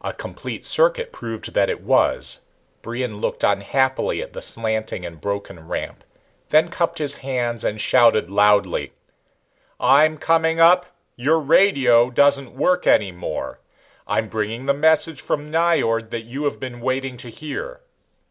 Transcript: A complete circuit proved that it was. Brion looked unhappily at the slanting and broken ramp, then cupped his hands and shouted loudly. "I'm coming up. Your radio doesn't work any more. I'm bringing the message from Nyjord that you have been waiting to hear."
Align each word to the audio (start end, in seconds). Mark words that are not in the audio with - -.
A 0.00 0.14
complete 0.14 0.64
circuit 0.64 1.12
proved 1.12 1.52
that 1.52 1.68
it 1.68 1.82
was. 1.82 2.40
Brion 2.80 3.20
looked 3.20 3.44
unhappily 3.44 4.22
at 4.22 4.32
the 4.32 4.40
slanting 4.40 5.04
and 5.04 5.20
broken 5.20 5.68
ramp, 5.68 6.04
then 6.48 6.70
cupped 6.70 6.96
his 6.96 7.16
hands 7.16 7.64
and 7.64 7.78
shouted 7.78 8.30
loudly. 8.30 8.94
"I'm 9.78 10.16
coming 10.16 10.58
up. 10.58 10.86
Your 11.16 11.38
radio 11.38 12.08
doesn't 12.08 12.56
work 12.56 12.86
any 12.86 13.12
more. 13.12 13.58
I'm 14.06 14.28
bringing 14.30 14.64
the 14.64 14.72
message 14.72 15.20
from 15.20 15.46
Nyjord 15.46 16.08
that 16.12 16.22
you 16.22 16.44
have 16.44 16.58
been 16.58 16.80
waiting 16.80 17.18
to 17.18 17.28
hear." 17.28 17.82